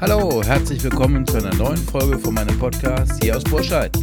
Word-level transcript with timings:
Hallo, 0.00 0.42
herzlich 0.44 0.82
willkommen 0.82 1.26
zu 1.26 1.38
einer 1.38 1.54
neuen 1.54 1.78
Folge 1.78 2.18
von 2.18 2.34
meinem 2.34 2.58
Podcast 2.58 3.22
hier 3.22 3.36
aus 3.36 3.44
Burscheid. 3.44 3.96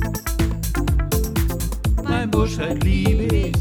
Mein 2.03 2.31
Burscheid 2.31 2.83
liebe 2.83 3.23
ich. 3.23 3.53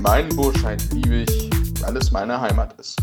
Mein 0.00 0.28
Burscheid 0.28 0.82
liebe 0.92 1.22
ich, 1.22 1.50
weil 1.80 1.96
es 1.96 2.10
meine 2.10 2.38
Heimat 2.38 2.78
ist. 2.78 2.98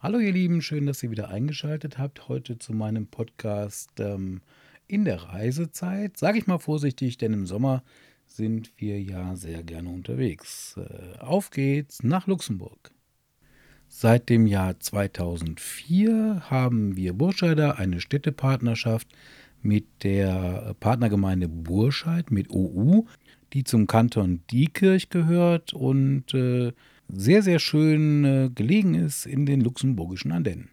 Hallo 0.00 0.18
ihr 0.18 0.32
Lieben, 0.32 0.60
schön, 0.60 0.84
dass 0.84 1.02
ihr 1.02 1.10
wieder 1.10 1.28
eingeschaltet 1.28 1.96
habt 1.96 2.28
heute 2.28 2.58
zu 2.58 2.74
meinem 2.74 3.06
Podcast 3.06 3.88
ähm, 4.00 4.42
in 4.86 5.04
der 5.04 5.22
Reisezeit. 5.22 6.16
Sage 6.16 6.38
ich 6.38 6.46
mal 6.46 6.58
vorsichtig, 6.58 7.18
denn 7.18 7.32
im 7.32 7.46
Sommer 7.46 7.82
sind 8.26 8.72
wir 8.76 9.00
ja 9.00 9.36
sehr 9.36 9.62
gerne 9.62 9.90
unterwegs. 9.90 10.76
Äh, 10.76 11.18
auf 11.18 11.50
geht's 11.50 12.02
nach 12.02 12.26
Luxemburg. 12.26 12.90
Seit 13.88 14.28
dem 14.28 14.46
Jahr 14.46 14.80
2004 14.80 16.50
haben 16.50 16.96
wir 16.96 17.12
Burscheider 17.12 17.78
eine 17.78 18.00
Städtepartnerschaft 18.00 19.08
mit 19.62 19.86
der 20.02 20.74
Partnergemeinde 20.80 21.48
Burscheid 21.48 22.30
mit 22.30 22.50
OU, 22.50 23.06
die 23.52 23.62
zum 23.62 23.86
Kanton 23.86 24.40
Diekirch 24.50 25.10
gehört 25.10 25.72
und 25.72 26.34
äh, 26.34 26.72
sehr, 27.08 27.42
sehr 27.42 27.60
schön 27.60 28.24
äh, 28.24 28.50
gelegen 28.52 28.94
ist 28.94 29.26
in 29.26 29.46
den 29.46 29.60
luxemburgischen 29.60 30.32
Ardennen. 30.32 30.70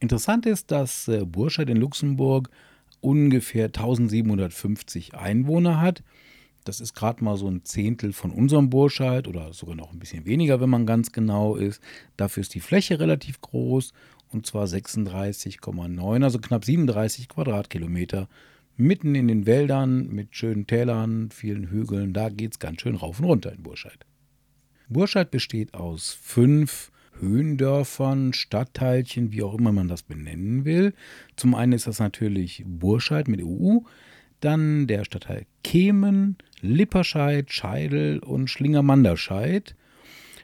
Interessant 0.00 0.46
ist, 0.46 0.70
dass 0.70 1.10
Burscheid 1.26 1.68
in 1.68 1.76
Luxemburg 1.76 2.50
ungefähr 3.00 3.66
1750 3.66 5.14
Einwohner 5.14 5.80
hat. 5.80 6.02
Das 6.64 6.80
ist 6.80 6.94
gerade 6.94 7.24
mal 7.24 7.36
so 7.36 7.48
ein 7.48 7.64
Zehntel 7.64 8.12
von 8.12 8.30
unserem 8.30 8.68
Burscheid 8.68 9.26
oder 9.26 9.52
sogar 9.52 9.74
noch 9.74 9.92
ein 9.92 9.98
bisschen 9.98 10.26
weniger, 10.26 10.60
wenn 10.60 10.68
man 10.68 10.86
ganz 10.86 11.10
genau 11.10 11.56
ist. 11.56 11.82
Dafür 12.16 12.42
ist 12.42 12.54
die 12.54 12.60
Fläche 12.60 13.00
relativ 13.00 13.40
groß 13.40 13.92
und 14.28 14.46
zwar 14.46 14.66
36,9, 14.66 16.22
also 16.22 16.38
knapp 16.38 16.64
37 16.64 17.28
Quadratkilometer. 17.28 18.28
Mitten 18.76 19.14
in 19.14 19.28
den 19.28 19.46
Wäldern 19.46 20.08
mit 20.08 20.34
schönen 20.36 20.66
Tälern, 20.66 21.30
vielen 21.30 21.68
Hügeln, 21.70 22.12
da 22.12 22.28
geht 22.28 22.52
es 22.52 22.58
ganz 22.58 22.80
schön 22.80 22.96
rauf 22.96 23.18
und 23.20 23.26
runter 23.26 23.52
in 23.52 23.62
Burscheid. 23.62 24.06
Burscheid 24.88 25.30
besteht 25.30 25.74
aus 25.74 26.16
fünf 26.20 26.90
Höhendörfern, 27.20 28.32
Stadtteilchen, 28.32 29.32
wie 29.32 29.42
auch 29.42 29.54
immer 29.54 29.72
man 29.72 29.88
das 29.88 30.02
benennen 30.02 30.64
will. 30.64 30.94
Zum 31.36 31.54
einen 31.54 31.72
ist 31.72 31.86
das 31.86 31.98
natürlich 31.98 32.64
Burscheid 32.66 33.28
mit 33.28 33.42
EU, 33.42 33.78
dann 34.40 34.86
der 34.86 35.04
Stadtteil 35.04 35.46
Kemen, 35.62 36.36
Lipperscheid, 36.60 37.52
Scheidel 37.52 38.18
und 38.20 38.48
Schlingermanderscheid. 38.48 39.76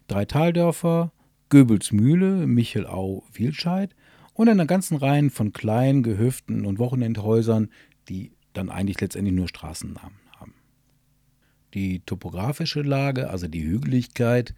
Drei 0.06 0.24
Taldörfer, 0.24 1.12
Göbelsmühle, 1.48 2.46
Michelau, 2.46 3.24
Wielscheid 3.32 3.94
und 4.34 4.48
einer 4.48 4.66
ganzen 4.66 4.96
Reihe 4.96 5.30
von 5.30 5.52
kleinen 5.52 6.02
Gehöften 6.02 6.66
und 6.66 6.78
Wochenendhäusern, 6.78 7.70
die 8.08 8.32
dann 8.52 8.68
eigentlich 8.68 9.00
letztendlich 9.00 9.34
nur 9.34 9.48
Straßennamen 9.48 10.18
haben. 10.38 10.54
Die 11.74 12.00
topografische 12.00 12.82
Lage, 12.82 13.30
also 13.30 13.48
die 13.48 13.64
Hügeligkeit, 13.64 14.54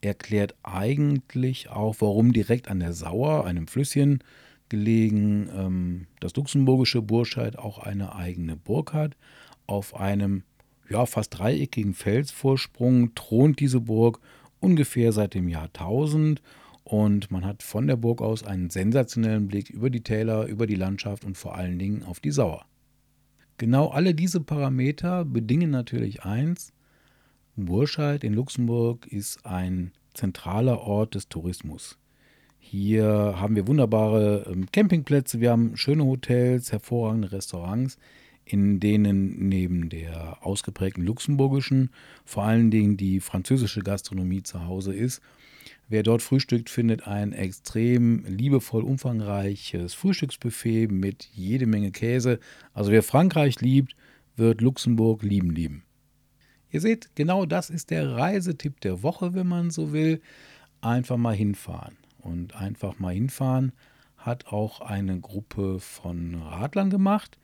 erklärt 0.00 0.54
eigentlich 0.62 1.68
auch, 1.68 1.96
warum 2.00 2.32
direkt 2.32 2.68
an 2.68 2.80
der 2.80 2.92
Sauer, 2.92 3.44
einem 3.44 3.66
Flüsschen 3.66 4.22
gelegen, 4.68 5.48
ähm, 5.54 6.06
das 6.20 6.34
luxemburgische 6.36 7.02
Burscheid 7.02 7.58
auch 7.58 7.78
eine 7.78 8.14
eigene 8.14 8.56
Burg 8.56 8.92
hat. 8.92 9.16
Auf 9.66 9.94
einem 9.94 10.42
ja, 10.88 11.06
fast 11.06 11.38
dreieckigen 11.38 11.94
Felsvorsprung 11.94 13.14
thront 13.14 13.60
diese 13.60 13.80
Burg 13.80 14.20
ungefähr 14.58 15.12
seit 15.12 15.34
dem 15.34 15.48
Jahr 15.48 15.66
1000 15.66 16.42
und 16.84 17.30
man 17.30 17.44
hat 17.44 17.62
von 17.62 17.86
der 17.86 17.96
Burg 17.96 18.20
aus 18.20 18.42
einen 18.42 18.70
sensationellen 18.70 19.46
Blick 19.46 19.70
über 19.70 19.90
die 19.90 20.02
Täler, 20.02 20.46
über 20.46 20.66
die 20.66 20.74
Landschaft 20.74 21.24
und 21.24 21.38
vor 21.38 21.54
allen 21.54 21.78
Dingen 21.78 22.02
auf 22.02 22.20
die 22.20 22.32
Sauer. 22.32 22.64
Genau 23.58 23.88
alle 23.88 24.14
diese 24.14 24.40
Parameter 24.40 25.24
bedingen 25.24 25.70
natürlich 25.70 26.24
eins, 26.24 26.72
Burscheid 27.56 28.24
in 28.24 28.34
Luxemburg 28.34 29.06
ist 29.06 29.44
ein 29.44 29.92
zentraler 30.14 30.80
Ort 30.80 31.14
des 31.14 31.28
Tourismus. 31.28 31.98
Hier 32.58 33.34
haben 33.36 33.56
wir 33.56 33.66
wunderbare 33.66 34.46
ähm, 34.50 34.66
Campingplätze, 34.70 35.40
wir 35.40 35.50
haben 35.50 35.76
schöne 35.76 36.04
Hotels, 36.04 36.72
hervorragende 36.72 37.32
Restaurants, 37.32 37.98
in 38.44 38.80
denen 38.80 39.48
neben 39.48 39.88
der 39.88 40.44
ausgeprägten 40.44 41.04
luxemburgischen 41.04 41.90
vor 42.24 42.44
allen 42.44 42.70
Dingen 42.70 42.96
die 42.96 43.20
französische 43.20 43.80
Gastronomie 43.80 44.42
zu 44.42 44.66
Hause 44.66 44.94
ist. 44.94 45.20
Wer 45.88 46.02
dort 46.04 46.22
frühstückt, 46.22 46.70
findet 46.70 47.06
ein 47.08 47.32
extrem 47.32 48.24
liebevoll 48.24 48.84
umfangreiches 48.84 49.94
Frühstücksbuffet 49.94 50.88
mit 50.88 51.28
jede 51.32 51.66
Menge 51.66 51.90
Käse. 51.90 52.38
Also 52.72 52.92
wer 52.92 53.02
Frankreich 53.02 53.60
liebt, 53.60 53.96
wird 54.36 54.60
Luxemburg 54.60 55.22
lieben 55.22 55.50
lieben. 55.50 55.82
Ihr 56.70 56.80
seht, 56.80 57.10
genau 57.14 57.46
das 57.46 57.70
ist 57.70 57.90
der 57.90 58.16
Reisetipp 58.16 58.80
der 58.80 59.02
Woche, 59.02 59.34
wenn 59.34 59.46
man 59.46 59.70
so 59.70 59.92
will. 59.92 60.20
Einfach 60.80 61.16
mal 61.16 61.34
hinfahren. 61.34 61.96
Und 62.18 62.54
einfach 62.54 62.98
mal 62.98 63.14
hinfahren 63.14 63.72
hat 64.16 64.46
auch 64.48 64.80
eine 64.80 65.18
Gruppe 65.18 65.80
von 65.80 66.34
Radlern 66.34 66.90
gemacht. 66.90 67.38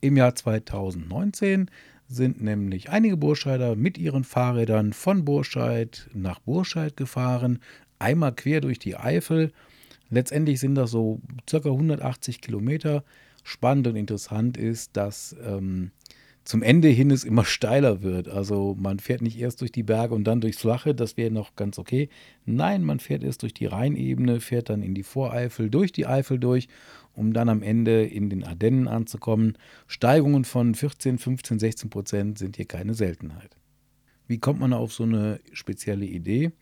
Im 0.00 0.16
Jahr 0.16 0.34
2019 0.34 1.70
sind 2.08 2.40
nämlich 2.40 2.88
einige 2.88 3.16
Burscheider 3.16 3.76
mit 3.76 3.98
ihren 3.98 4.24
Fahrrädern 4.24 4.92
von 4.92 5.24
Burscheid 5.24 6.08
nach 6.14 6.40
Burscheid 6.40 6.96
gefahren, 6.96 7.58
einmal 7.98 8.34
quer 8.34 8.60
durch 8.60 8.78
die 8.78 8.96
Eifel. 8.96 9.52
Letztendlich 10.08 10.58
sind 10.60 10.74
das 10.74 10.90
so 10.90 11.20
circa 11.48 11.68
180 11.68 12.40
Kilometer. 12.40 13.04
Spannend 13.44 13.86
und 13.86 13.96
interessant 13.96 14.56
ist, 14.56 14.96
dass 14.96 15.36
ähm, 15.44 15.90
zum 16.48 16.62
Ende 16.62 16.88
hin 16.88 17.10
es 17.10 17.24
immer 17.24 17.44
steiler 17.44 18.02
wird. 18.02 18.26
Also 18.26 18.74
man 18.80 19.00
fährt 19.00 19.20
nicht 19.20 19.38
erst 19.38 19.60
durch 19.60 19.70
die 19.70 19.82
Berge 19.82 20.14
und 20.14 20.24
dann 20.24 20.40
durchs 20.40 20.56
Flache, 20.56 20.94
das 20.94 21.18
wäre 21.18 21.30
noch 21.30 21.56
ganz 21.56 21.78
okay. 21.78 22.08
Nein, 22.46 22.84
man 22.84 23.00
fährt 23.00 23.22
erst 23.22 23.42
durch 23.42 23.52
die 23.52 23.66
Rheinebene, 23.66 24.40
fährt 24.40 24.70
dann 24.70 24.80
in 24.80 24.94
die 24.94 25.02
Voreifel, 25.02 25.68
durch 25.68 25.92
die 25.92 26.06
Eifel 26.06 26.38
durch, 26.38 26.68
um 27.12 27.34
dann 27.34 27.50
am 27.50 27.60
Ende 27.60 28.02
in 28.06 28.30
den 28.30 28.44
Ardennen 28.44 28.88
anzukommen. 28.88 29.58
Steigungen 29.88 30.46
von 30.46 30.74
14, 30.74 31.18
15, 31.18 31.58
16 31.58 31.90
Prozent 31.90 32.38
sind 32.38 32.56
hier 32.56 32.64
keine 32.64 32.94
Seltenheit. 32.94 33.54
Wie 34.26 34.38
kommt 34.38 34.58
man 34.58 34.72
auf 34.72 34.94
so 34.94 35.02
eine 35.02 35.40
spezielle 35.52 36.06
Idee? 36.06 36.52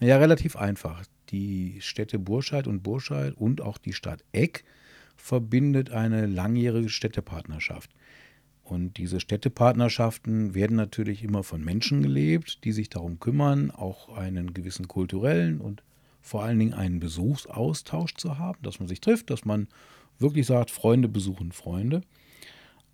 Naja, 0.00 0.16
relativ 0.16 0.56
einfach. 0.56 1.04
Die 1.28 1.76
Städte 1.80 2.18
Burscheid 2.18 2.66
und 2.66 2.82
Burscheid 2.82 3.34
und 3.36 3.60
auch 3.60 3.76
die 3.76 3.92
Stadt 3.92 4.24
Eck 4.32 4.64
verbindet 5.16 5.90
eine 5.90 6.24
langjährige 6.24 6.88
Städtepartnerschaft. 6.88 7.90
Und 8.72 8.96
diese 8.96 9.20
Städtepartnerschaften 9.20 10.54
werden 10.54 10.78
natürlich 10.78 11.22
immer 11.22 11.42
von 11.42 11.62
Menschen 11.62 12.02
gelebt, 12.02 12.64
die 12.64 12.72
sich 12.72 12.88
darum 12.88 13.20
kümmern, 13.20 13.70
auch 13.70 14.16
einen 14.16 14.54
gewissen 14.54 14.88
kulturellen 14.88 15.60
und 15.60 15.82
vor 16.22 16.42
allen 16.42 16.58
Dingen 16.58 16.72
einen 16.72 16.98
Besuchsaustausch 16.98 18.14
zu 18.14 18.38
haben, 18.38 18.58
dass 18.62 18.78
man 18.78 18.88
sich 18.88 19.02
trifft, 19.02 19.28
dass 19.28 19.44
man 19.44 19.68
wirklich 20.18 20.46
sagt, 20.46 20.70
Freunde 20.70 21.08
besuchen 21.08 21.52
Freunde. 21.52 22.00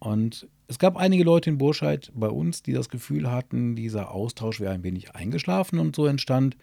Und 0.00 0.48
es 0.66 0.80
gab 0.80 0.96
einige 0.96 1.22
Leute 1.22 1.50
in 1.50 1.58
Burscheid 1.58 2.10
bei 2.12 2.28
uns, 2.28 2.62
die 2.62 2.72
das 2.72 2.88
Gefühl 2.88 3.30
hatten, 3.30 3.76
dieser 3.76 4.10
Austausch 4.10 4.58
wäre 4.58 4.72
ein 4.72 4.82
wenig 4.82 5.14
eingeschlafen 5.14 5.78
und 5.78 5.94
so 5.94 6.06
entstand 6.06 6.56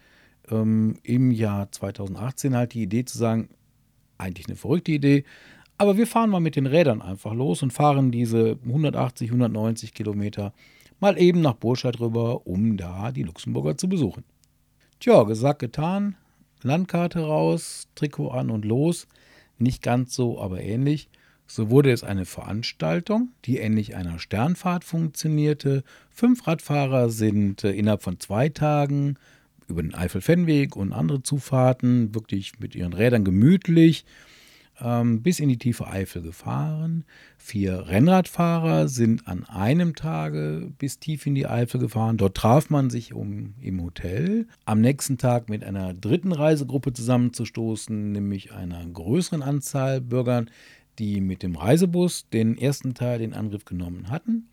ähm, 0.50 0.98
im 1.02 1.30
Jahr 1.30 1.72
2018 1.72 2.54
halt 2.54 2.74
die 2.74 2.82
Idee 2.82 3.06
zu 3.06 3.16
sagen, 3.16 3.48
eigentlich 4.18 4.46
eine 4.46 4.56
verrückte 4.56 4.92
Idee, 4.92 5.24
aber 5.78 5.96
wir 5.96 6.06
fahren 6.06 6.30
mal 6.30 6.40
mit 6.40 6.56
den 6.56 6.66
Rädern 6.66 7.02
einfach 7.02 7.34
los 7.34 7.62
und 7.62 7.72
fahren 7.72 8.10
diese 8.10 8.58
180, 8.64 9.28
190 9.28 9.94
Kilometer 9.94 10.52
mal 11.00 11.18
eben 11.18 11.40
nach 11.40 11.54
Burscheid 11.54 12.00
rüber, 12.00 12.46
um 12.46 12.76
da 12.76 13.12
die 13.12 13.22
Luxemburger 13.22 13.76
zu 13.76 13.88
besuchen. 13.88 14.24
Tja, 15.00 15.24
gesagt, 15.24 15.58
getan. 15.58 16.16
Landkarte 16.62 17.20
raus, 17.20 17.88
Trikot 17.94 18.30
an 18.30 18.50
und 18.50 18.64
los. 18.64 19.06
Nicht 19.58 19.82
ganz 19.82 20.14
so, 20.14 20.40
aber 20.40 20.62
ähnlich. 20.62 21.08
So 21.46 21.70
wurde 21.70 21.92
es 21.92 22.02
eine 22.02 22.24
Veranstaltung, 22.24 23.30
die 23.44 23.58
ähnlich 23.58 23.94
einer 23.94 24.18
Sternfahrt 24.18 24.82
funktionierte. 24.82 25.84
Fünf 26.10 26.46
Radfahrer 26.46 27.08
sind 27.10 27.62
äh, 27.62 27.70
innerhalb 27.70 28.02
von 28.02 28.18
zwei 28.18 28.48
Tagen 28.48 29.16
über 29.68 29.82
den 29.82 29.94
Eifel-Fennweg 29.94 30.74
und 30.74 30.92
andere 30.92 31.22
Zufahrten 31.22 32.14
wirklich 32.14 32.58
mit 32.58 32.74
ihren 32.74 32.92
Rädern 32.92 33.24
gemütlich 33.24 34.04
ähm, 34.80 35.22
bis 35.22 35.40
in 35.40 35.48
die 35.48 35.58
tiefe 35.58 35.86
Eifel 35.86 36.22
gefahren. 36.22 37.04
Vier 37.38 37.88
Rennradfahrer 37.88 38.88
sind 38.88 39.26
an 39.26 39.44
einem 39.44 39.94
Tage 39.94 40.72
bis 40.78 40.98
tief 40.98 41.26
in 41.26 41.34
die 41.34 41.46
Eifel 41.46 41.80
gefahren. 41.80 42.16
Dort 42.16 42.36
traf 42.36 42.70
man 42.70 42.90
sich 42.90 43.14
um, 43.14 43.54
im 43.60 43.82
Hotel. 43.82 44.46
Am 44.64 44.80
nächsten 44.80 45.18
Tag 45.18 45.48
mit 45.48 45.64
einer 45.64 45.94
dritten 45.94 46.32
Reisegruppe 46.32 46.92
zusammenzustoßen, 46.92 48.12
nämlich 48.12 48.52
einer 48.52 48.84
größeren 48.86 49.42
Anzahl 49.42 50.00
Bürgern, 50.00 50.50
die 50.98 51.20
mit 51.20 51.42
dem 51.42 51.56
Reisebus 51.56 52.28
den 52.30 52.56
ersten 52.56 52.94
Teil 52.94 53.20
in 53.20 53.34
Angriff 53.34 53.64
genommen 53.64 54.10
hatten. 54.10 54.48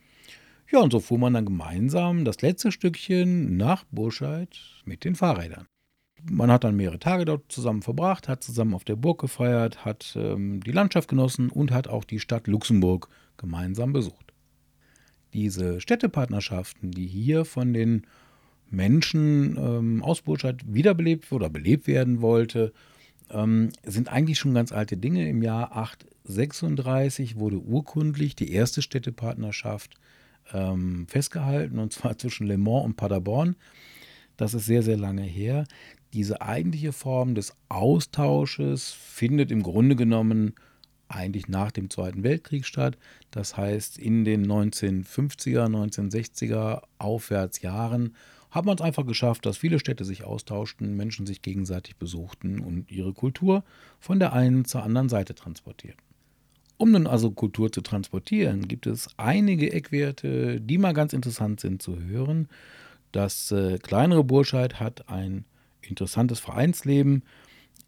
Ja, 0.72 0.80
und 0.80 0.92
so 0.92 1.00
fuhr 1.00 1.20
man 1.20 1.34
dann 1.34 1.46
gemeinsam 1.46 2.26
das 2.26 2.42
letzte 2.42 2.72
Stückchen 2.72 3.58
nach 3.58 3.84
Burscheid 3.92 4.50
mit 4.86 5.04
den 5.04 5.16
Fahrrädern. 5.16 5.68
Man 6.30 6.52
hat 6.52 6.64
dann 6.64 6.76
mehrere 6.76 7.00
Tage 7.00 7.26
dort 7.26 7.52
zusammen 7.52 7.82
verbracht, 7.82 8.28
hat 8.28 8.44
zusammen 8.44 8.74
auf 8.74 8.84
der 8.84 8.96
Burg 8.96 9.20
gefeiert, 9.20 9.84
hat 9.84 10.14
ähm, 10.16 10.62
die 10.62 10.72
Landschaft 10.72 11.10
genossen 11.10 11.50
und 11.50 11.72
hat 11.72 11.88
auch 11.88 12.06
die 12.06 12.20
Stadt 12.20 12.48
Luxemburg 12.48 13.10
gemeinsam 13.38 13.94
besucht. 13.94 14.34
Diese 15.34 15.82
Städtepartnerschaften, 15.82 16.92
die 16.92 17.08
hier 17.08 17.44
von 17.44 17.74
den 17.74 18.06
Menschen 18.70 19.58
ähm, 19.58 20.04
aus 20.04 20.22
Burscheid 20.22 20.62
wiederbelebt 20.66 21.32
oder 21.32 21.50
belebt 21.50 21.88
werden 21.88 22.22
wollte, 22.22 22.74
ähm, 23.30 23.70
sind 23.84 24.10
eigentlich 24.10 24.40
schon 24.40 24.54
ganz 24.54 24.72
alte 24.72 24.98
Dinge. 24.98 25.28
Im 25.28 25.42
Jahr 25.42 25.76
836 25.76 27.38
wurde 27.38 27.60
urkundlich 27.60 28.36
die 28.36 28.52
erste 28.52 28.82
Städtepartnerschaft 28.82 29.96
ähm, 30.52 31.08
festgehalten, 31.08 31.80
und 31.80 31.94
zwar 31.94 32.18
zwischen 32.18 32.48
Le 32.48 32.58
Mans 32.58 32.86
und 32.86 32.96
Paderborn. 32.96 33.56
Das 34.38 34.54
ist 34.54 34.66
sehr, 34.66 34.84
sehr 34.84 34.98
lange 34.98 35.24
her. 35.24 35.66
Diese 36.14 36.42
eigentliche 36.42 36.94
Form 36.94 37.34
des 37.34 37.56
Austausches 37.70 38.92
findet 38.92 39.52
im 39.52 39.64
Grunde 39.64 39.96
genommen 39.96 40.54
eigentlich 41.08 41.48
nach 41.48 41.72
dem 41.72 41.90
Zweiten 41.90 42.24
Weltkrieg 42.24 42.66
statt. 42.66 42.98
Das 43.32 43.58
heißt, 43.58 43.98
in 43.98 44.24
den 44.24 44.46
1950er, 44.46 45.66
1960er 45.66 46.84
Aufwärtsjahren 47.00 48.16
hat 48.52 48.66
man 48.66 48.76
es 48.76 48.82
einfach 48.82 49.08
geschafft, 49.08 49.48
dass 49.48 49.58
viele 49.58 49.80
Städte 49.80 50.06
sich 50.06 50.24
austauschten, 50.24 50.96
Menschen 50.96 51.26
sich 51.26 51.42
gegenseitig 51.42 51.96
besuchten 51.98 52.60
und 52.60 52.92
ihre 52.92 53.14
Kultur 53.14 53.64
von 54.00 54.20
der 54.20 54.34
einen 54.34 54.66
zur 54.66 54.84
anderen 54.84 55.10
Seite 55.10 55.34
transportierten. 55.34 56.02
Um 56.78 56.92
nun 56.92 57.08
also 57.08 57.32
Kultur 57.32 57.72
zu 57.72 57.82
transportieren, 57.82 58.68
gibt 58.68 58.86
es 58.86 59.10
einige 59.18 59.74
Eckwerte, 59.74 60.62
die 60.62 60.78
mal 60.78 60.94
ganz 60.94 61.14
interessant 61.14 61.60
sind 61.60 61.82
zu 61.82 62.00
hören. 62.00 62.48
Das 63.12 63.52
äh, 63.52 63.80
kleinere 63.80 64.24
Burscheid 64.24 64.80
hat 64.80 65.10
ein 65.10 65.46
interessantes 65.88 66.40
Vereinsleben. 66.40 67.24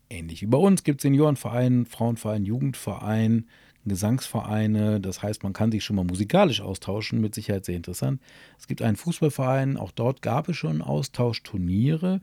Ähnlich 0.10 0.42
wie 0.42 0.48
bei 0.48 0.58
uns 0.58 0.84
gibt 0.84 1.00
es 1.00 1.04
Seniorenverein, 1.04 1.86
Frauenverein, 1.86 2.46
Jugendverein, 2.46 3.46
Gesangsvereine. 3.86 5.00
Das 5.00 5.22
heißt, 5.22 5.44
man 5.44 5.54
kann 5.54 5.72
sich 5.72 5.84
schon 5.84 5.96
mal 5.96 6.06
musikalisch 6.06 6.62
austauschen, 6.62 7.22
mit 7.22 7.36
Sicherheit 7.36 7.66
sehr 7.66 7.76
interessant. 7.76 8.22
Es 8.60 8.68
gibt 8.68 8.82
einen 8.82 8.96
Fußballverein, 8.96 9.78
auch 9.78 9.92
dort 9.92 10.22
gab 10.22 10.50
es 10.50 10.58
schon 10.58 10.82
Austauschturniere. 10.82 12.22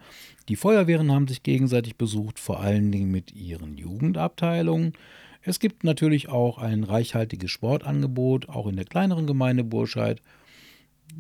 Die 0.48 0.56
Feuerwehren 0.56 1.10
haben 1.12 1.28
sich 1.28 1.42
gegenseitig 1.42 1.96
besucht, 1.96 2.38
vor 2.38 2.60
allen 2.60 2.92
Dingen 2.92 3.10
mit 3.10 3.32
ihren 3.32 3.76
Jugendabteilungen. 3.78 4.92
Es 5.42 5.58
gibt 5.58 5.82
natürlich 5.82 6.28
auch 6.28 6.58
ein 6.58 6.84
reichhaltiges 6.84 7.50
Sportangebot, 7.50 8.48
auch 8.48 8.68
in 8.68 8.76
der 8.76 8.84
kleineren 8.84 9.26
Gemeinde 9.26 9.64
Burscheid. 9.64 10.22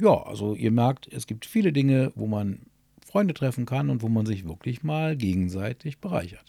Ja, 0.00 0.22
also 0.22 0.54
ihr 0.54 0.70
merkt, 0.70 1.12
es 1.12 1.26
gibt 1.26 1.44
viele 1.44 1.72
Dinge, 1.72 2.12
wo 2.14 2.26
man 2.26 2.60
Freunde 3.12 3.34
treffen 3.34 3.66
kann 3.66 3.90
und 3.90 4.02
wo 4.02 4.08
man 4.08 4.26
sich 4.26 4.46
wirklich 4.46 4.82
mal 4.82 5.16
gegenseitig 5.16 5.98
bereichert. 5.98 6.44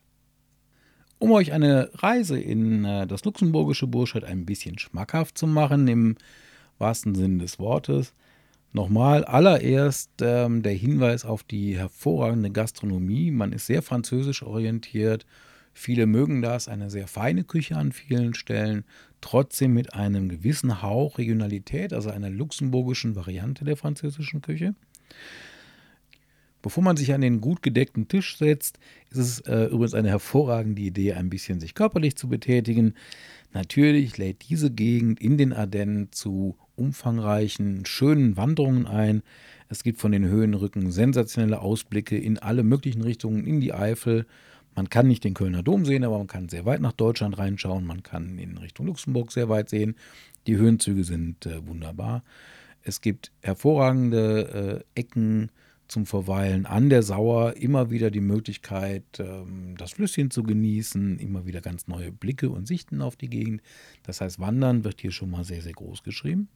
Um 1.20 1.32
euch 1.32 1.54
eine 1.54 1.90
Reise 1.94 2.40
in 2.40 2.84
äh, 2.84 3.06
das 3.06 3.24
luxemburgische 3.24 3.88
Burscheid 3.88 4.24
ein 4.24 4.46
bisschen 4.46 4.80
schmackhaft 4.80 5.38
zu 5.38 5.46
machen, 5.46 5.88
im 5.88 6.16
wahrsten 6.80 7.16
Sinne 7.16 7.38
des 7.38 7.60
Wortes, 7.60 8.14
nochmal 8.72 9.24
allererst 9.24 10.10
ähm, 10.22 10.64
der 10.64 10.74
Hinweis 10.74 11.24
auf 11.24 11.44
die 11.44 11.78
hervorragende 11.78 12.50
Gastronomie. 12.50 13.30
Man 13.30 13.54
ist 13.54 13.68
sehr 13.68 13.82
französisch 13.84 14.42
orientiert 14.42 15.26
Viele 15.74 16.06
mögen 16.06 16.42
das, 16.42 16.68
eine 16.68 16.90
sehr 16.90 17.08
feine 17.08 17.44
Küche 17.44 17.76
an 17.76 17.92
vielen 17.92 18.36
Stellen, 18.36 18.86
trotzdem 19.22 19.74
mit 19.74 19.94
einem 19.94 20.30
gewissen 20.30 20.84
Hauch 20.84 21.18
Regionalität, 21.18 21.94
also 21.94 22.12
einer 22.12 22.30
luxemburgischen 22.30 23.16
Variante 23.16 23.66
der 23.66 23.76
französischen 23.76 24.42
Küche. 24.42 24.76
Bevor 26.64 26.84
man 26.84 26.98
sich 26.98 27.14
an 27.14 27.22
den 27.22 27.42
gut 27.42 27.62
gedeckten 27.62 28.08
Tisch 28.08 28.38
setzt, 28.38 28.80
ist 29.12 29.20
es 29.20 29.40
äh, 29.42 29.66
übrigens 29.66 29.94
eine 29.94 30.10
hervorragende 30.10 30.82
Idee, 30.82 31.14
ein 31.14 31.30
bisschen 31.30 31.60
sich 31.60 31.76
körperlich 31.76 32.16
zu 32.16 32.28
betätigen. 32.28 32.96
Natürlich 33.54 34.18
lädt 34.18 34.50
diese 34.50 34.72
Gegend 34.72 35.22
in 35.22 35.38
den 35.38 35.54
Ardennen 35.54 36.12
zu 36.12 36.58
umfangreichen, 36.76 37.86
schönen 37.86 38.36
Wanderungen 38.38 38.88
ein. 38.88 39.22
Es 39.70 39.84
gibt 39.84 40.00
von 40.00 40.12
den 40.12 40.26
Höhenrücken 40.26 40.92
sensationelle 40.92 41.62
Ausblicke 41.62 42.18
in 42.18 42.40
alle 42.40 42.64
möglichen 42.64 43.04
Richtungen, 43.04 43.46
in 43.46 43.60
die 43.60 43.74
Eifel, 43.74 44.26
man 44.76 44.90
kann 44.90 45.08
nicht 45.08 45.24
den 45.24 45.34
Kölner 45.34 45.62
Dom 45.62 45.86
sehen, 45.86 46.04
aber 46.04 46.18
man 46.18 46.28
kann 46.28 46.50
sehr 46.50 46.66
weit 46.66 46.82
nach 46.82 46.94
Deutschland 46.94 47.38
reinschauen. 47.38 47.86
Man 47.86 48.02
kann 48.02 48.40
in 48.40 48.58
Richtung 48.58 48.88
Luxemburg 48.88 49.32
sehr 49.32 49.50
weit 49.50 49.70
sehen. 49.70 49.96
Die 50.48 50.58
Höhenzüge 50.58 51.04
sind 51.04 51.46
äh, 51.46 51.66
wunderbar. 51.68 52.24
Es 52.82 53.02
gibt 53.02 53.32
hervorragende 53.42 54.84
äh, 54.96 55.00
Ecken 55.00 55.52
zum 55.94 56.06
Verweilen 56.06 56.66
an 56.66 56.90
der 56.90 57.04
Sauer. 57.04 57.56
Immer 57.56 57.90
wieder 57.92 58.12
die 58.12 58.20
Möglichkeit, 58.20 59.04
ähm, 59.20 59.76
das 59.78 59.92
Flüsschen 59.92 60.32
zu 60.32 60.44
genießen. 60.44 61.20
Immer 61.20 61.46
wieder 61.46 61.62
ganz 61.62 61.88
neue 61.88 62.12
Blicke 62.12 62.50
und 62.50 62.68
Sichten 62.68 63.02
auf 63.02 63.16
die 63.16 63.30
Gegend. 63.30 63.62
Das 64.04 64.20
heißt, 64.20 64.40
Wandern 64.40 64.84
wird 64.84 65.00
hier 65.00 65.12
schon 65.12 65.30
mal 65.30 65.46
sehr, 65.46 65.62
sehr 65.62 65.74
groß 65.74 66.04
geschrieben. 66.04 66.50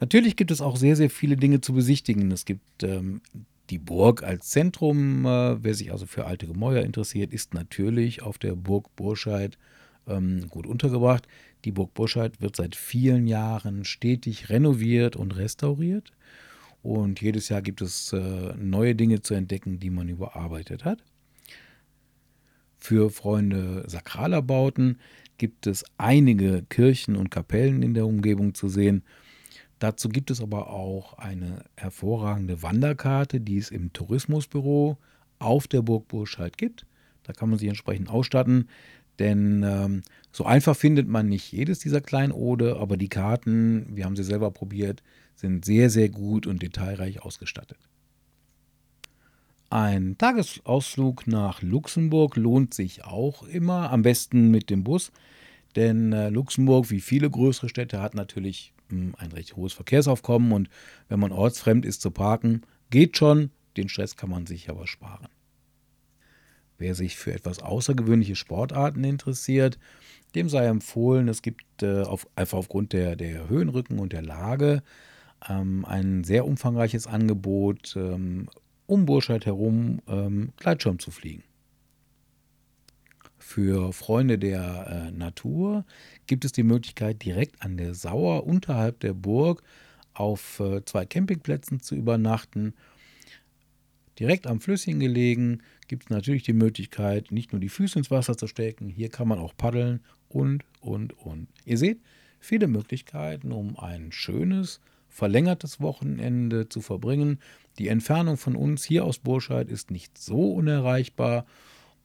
Natürlich 0.00 0.36
gibt 0.36 0.50
es 0.50 0.60
auch 0.60 0.76
sehr, 0.76 0.96
sehr 0.96 1.10
viele 1.10 1.36
Dinge 1.36 1.60
zu 1.60 1.74
besichtigen. 1.74 2.30
Es 2.30 2.44
gibt 2.44 2.82
ähm, 2.82 3.20
die 3.68 3.78
Burg 3.78 4.22
als 4.22 4.48
Zentrum, 4.48 5.26
äh, 5.26 5.62
wer 5.62 5.74
sich 5.74 5.92
also 5.92 6.06
für 6.06 6.24
alte 6.24 6.46
Gemäuer 6.46 6.82
interessiert, 6.82 7.32
ist 7.32 7.52
natürlich 7.52 8.22
auf 8.22 8.38
der 8.38 8.54
Burg 8.54 8.94
Burscheid 8.96 9.58
ähm, 10.06 10.48
gut 10.48 10.66
untergebracht. 10.66 11.28
Die 11.66 11.72
Burg 11.72 11.92
Burscheid 11.92 12.40
wird 12.40 12.56
seit 12.56 12.74
vielen 12.74 13.26
Jahren 13.26 13.84
stetig 13.84 14.48
renoviert 14.48 15.16
und 15.16 15.36
restauriert. 15.36 16.12
Und 16.88 17.20
jedes 17.20 17.50
Jahr 17.50 17.60
gibt 17.60 17.82
es 17.82 18.14
äh, 18.14 18.54
neue 18.56 18.94
Dinge 18.94 19.20
zu 19.20 19.34
entdecken, 19.34 19.78
die 19.78 19.90
man 19.90 20.08
überarbeitet 20.08 20.86
hat. 20.86 21.04
Für 22.78 23.10
Freunde 23.10 23.84
sakraler 23.86 24.40
Bauten 24.40 24.96
gibt 25.36 25.66
es 25.66 25.84
einige 25.98 26.62
Kirchen 26.70 27.14
und 27.16 27.30
Kapellen 27.30 27.82
in 27.82 27.92
der 27.92 28.06
Umgebung 28.06 28.54
zu 28.54 28.70
sehen. 28.70 29.02
Dazu 29.80 30.08
gibt 30.08 30.30
es 30.30 30.40
aber 30.40 30.70
auch 30.70 31.18
eine 31.18 31.62
hervorragende 31.76 32.62
Wanderkarte, 32.62 33.38
die 33.38 33.58
es 33.58 33.70
im 33.70 33.92
Tourismusbüro 33.92 34.96
auf 35.40 35.68
der 35.68 35.82
Burg 35.82 36.08
Burscheid 36.08 36.56
gibt. 36.56 36.86
Da 37.24 37.34
kann 37.34 37.50
man 37.50 37.58
sich 37.58 37.68
entsprechend 37.68 38.08
ausstatten, 38.08 38.66
denn 39.18 39.62
ähm, 39.62 40.00
so 40.32 40.46
einfach 40.46 40.74
findet 40.74 41.06
man 41.06 41.28
nicht 41.28 41.52
jedes 41.52 41.80
dieser 41.80 42.00
Kleinode, 42.00 42.78
aber 42.78 42.96
die 42.96 43.10
Karten, 43.10 43.94
wir 43.94 44.06
haben 44.06 44.16
sie 44.16 44.24
selber 44.24 44.50
probiert, 44.50 45.02
sind 45.38 45.64
sehr, 45.64 45.88
sehr 45.88 46.08
gut 46.08 46.46
und 46.46 46.62
detailreich 46.62 47.22
ausgestattet. 47.22 47.78
Ein 49.70 50.16
Tagesausflug 50.18 51.26
nach 51.26 51.62
Luxemburg 51.62 52.36
lohnt 52.36 52.74
sich 52.74 53.04
auch 53.04 53.44
immer, 53.44 53.92
am 53.92 54.02
besten 54.02 54.50
mit 54.50 54.68
dem 54.70 54.82
Bus, 54.82 55.12
denn 55.76 56.12
äh, 56.12 56.30
Luxemburg, 56.30 56.90
wie 56.90 57.00
viele 57.00 57.30
größere 57.30 57.68
Städte, 57.68 58.00
hat 58.00 58.14
natürlich 58.14 58.72
ein 58.90 59.14
recht 59.34 59.54
hohes 59.54 59.74
Verkehrsaufkommen 59.74 60.52
und 60.52 60.70
wenn 61.08 61.20
man 61.20 61.30
ortsfremd 61.30 61.84
ist 61.84 62.00
zu 62.00 62.10
parken, 62.10 62.62
geht 62.90 63.18
schon, 63.18 63.50
den 63.76 63.90
Stress 63.90 64.16
kann 64.16 64.30
man 64.30 64.46
sich 64.46 64.70
aber 64.70 64.86
sparen. 64.86 65.28
Wer 66.78 66.94
sich 66.94 67.16
für 67.16 67.34
etwas 67.34 67.60
außergewöhnliche 67.60 68.34
Sportarten 68.34 69.04
interessiert, 69.04 69.78
dem 70.34 70.48
sei 70.48 70.66
empfohlen, 70.66 71.28
es 71.28 71.42
gibt 71.42 71.82
äh, 71.82 72.02
auf, 72.02 72.26
einfach 72.34 72.56
aufgrund 72.56 72.94
der, 72.94 73.14
der 73.14 73.48
Höhenrücken 73.48 73.98
und 73.98 74.14
der 74.14 74.22
Lage 74.22 74.82
ähm, 75.48 75.84
ein 75.84 76.24
sehr 76.24 76.46
umfangreiches 76.46 77.06
Angebot, 77.06 77.94
ähm, 77.96 78.48
um 78.86 79.06
Burscheid 79.06 79.44
herum 79.46 80.00
ähm, 80.08 80.52
Gleitschirm 80.56 80.98
zu 80.98 81.10
fliegen. 81.10 81.44
Für 83.38 83.92
Freunde 83.92 84.38
der 84.38 85.08
äh, 85.08 85.10
Natur 85.10 85.84
gibt 86.26 86.44
es 86.44 86.52
die 86.52 86.62
Möglichkeit, 86.62 87.24
direkt 87.24 87.62
an 87.62 87.76
der 87.76 87.94
Sauer 87.94 88.46
unterhalb 88.46 89.00
der 89.00 89.14
Burg 89.14 89.62
auf 90.12 90.60
äh, 90.60 90.84
zwei 90.84 91.06
Campingplätzen 91.06 91.80
zu 91.80 91.94
übernachten. 91.94 92.74
Direkt 94.18 94.46
am 94.46 94.60
Flüsschen 94.60 94.98
gelegen 95.00 95.62
gibt 95.86 96.04
es 96.04 96.10
natürlich 96.10 96.42
die 96.42 96.52
Möglichkeit, 96.52 97.30
nicht 97.30 97.52
nur 97.52 97.60
die 97.60 97.68
Füße 97.68 97.98
ins 97.98 98.10
Wasser 98.10 98.36
zu 98.36 98.48
stecken, 98.48 98.88
hier 98.88 99.08
kann 99.08 99.28
man 99.28 99.38
auch 99.38 99.56
paddeln 99.56 100.00
und, 100.28 100.64
und, 100.80 101.12
und. 101.18 101.48
Ihr 101.64 101.78
seht, 101.78 102.00
viele 102.40 102.66
Möglichkeiten, 102.66 103.52
um 103.52 103.78
ein 103.78 104.12
schönes, 104.12 104.80
verlängertes 105.08 105.80
Wochenende 105.80 106.68
zu 106.68 106.80
verbringen. 106.80 107.40
Die 107.78 107.88
Entfernung 107.88 108.36
von 108.36 108.56
uns 108.56 108.84
hier 108.84 109.04
aus 109.04 109.18
Burscheid 109.18 109.68
ist 109.68 109.90
nicht 109.90 110.18
so 110.18 110.52
unerreichbar 110.52 111.46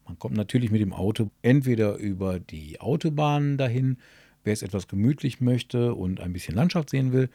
man 0.06 0.18
kommt 0.18 0.36
natürlich 0.36 0.70
mit 0.70 0.80
dem 0.80 0.92
Auto 0.92 1.30
entweder 1.42 1.96
über 1.96 2.38
die 2.38 2.80
Autobahn 2.80 3.56
dahin, 3.56 3.98
wer 4.42 4.52
es 4.52 4.62
etwas 4.62 4.88
gemütlich 4.88 5.40
möchte 5.40 5.94
und 5.94 6.20
ein 6.20 6.32
bisschen 6.32 6.54
Landschaft 6.54 6.90
sehen 6.90 7.12
will, 7.12 7.30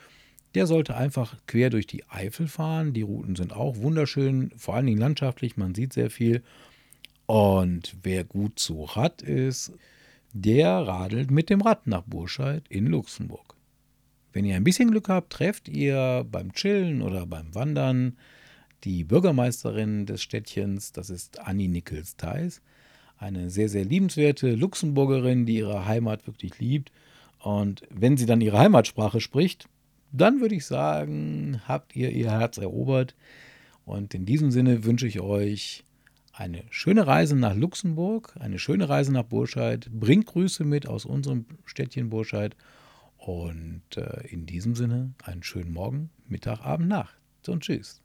der 0.56 0.68
sollte 0.68 0.96
einfach 0.96 1.36
quer 1.48 1.70
durch 1.70 1.88
die 1.88 2.08
Eifel 2.10 2.48
fahren. 2.48 2.94
Die 2.94 3.02
Routen 3.02 3.36
sind 3.36 3.54
auch 3.54 3.78
wunderschön, 3.78 4.52
vor 4.56 4.76
allen 4.76 4.86
Dingen 4.86 5.00
landschaftlich, 5.00 5.58
man 5.58 5.76
sieht 5.76 5.94
sehr 5.94 6.10
viel. 6.10 6.44
Und 7.26 7.96
wer 8.04 8.24
gut 8.24 8.58
zu 8.60 8.84
Rad 8.84 9.22
ist, 9.22 9.74
der 10.34 10.70
radelt 10.70 11.32
mit 11.32 11.50
dem 11.50 11.62
Rad 11.62 11.88
nach 11.88 12.04
Burscheid 12.04 12.64
in 12.70 12.88
Luxemburg. 12.88 13.56
Wenn 14.32 14.46
ihr 14.46 14.56
ein 14.56 14.64
bisschen 14.64 14.92
Glück 14.92 15.10
habt, 15.10 15.32
trefft 15.32 15.68
ihr 15.68 16.26
beim 16.30 16.54
Chillen 16.54 17.02
oder 17.02 17.26
beim 17.26 17.54
Wandern 17.56 18.18
die 18.84 19.04
Bürgermeisterin 19.04 20.06
des 20.06 20.22
Städtchens, 20.22 20.92
das 20.92 21.10
ist 21.10 21.40
Annie 21.40 21.68
Nichols-Theis. 21.68 22.62
Eine 23.18 23.50
sehr, 23.50 23.68
sehr 23.68 23.84
liebenswerte 23.84 24.56
Luxemburgerin, 24.56 25.46
die 25.46 25.58
ihre 25.58 25.86
Heimat 25.86 26.26
wirklich 26.28 26.60
liebt. 26.60 26.92
Und 27.40 27.82
wenn 27.90 28.16
sie 28.16 28.26
dann 28.26 28.42
ihre 28.42 28.60
Heimatsprache 28.60 29.20
spricht, 29.20 29.68
dann 30.12 30.40
würde 30.40 30.56
ich 30.56 30.66
sagen, 30.66 31.62
habt 31.68 31.96
ihr 31.96 32.12
ihr 32.12 32.32
Herz 32.32 32.58
erobert. 32.58 33.16
Und 33.86 34.14
in 34.14 34.26
diesem 34.26 34.52
Sinne 34.52 34.86
wünsche 34.86 35.08
ich 35.08 35.20
euch 35.20 35.84
eine 36.32 36.64
schöne 36.70 37.06
Reise 37.06 37.36
nach 37.36 37.56
Luxemburg, 37.56 38.34
eine 38.40 38.60
schöne 38.60 38.88
Reise 38.88 39.12
nach 39.12 39.24
Burscheid. 39.24 39.90
Bringt 39.92 40.28
Grüße 40.28 40.64
mit 40.64 40.88
aus 40.88 41.06
unserem 41.06 41.46
Städtchen 41.66 42.10
Burscheid. 42.10 42.56
Und 43.20 43.98
äh, 43.98 44.28
in 44.28 44.46
diesem 44.46 44.76
Sinne 44.76 45.14
einen 45.24 45.44
schönen 45.44 45.74
Morgen, 45.74 46.10
Mittag, 46.28 46.62
Abend, 46.62 46.88
Nacht. 46.88 47.18
Und 47.48 47.64
tschüss. 47.64 48.02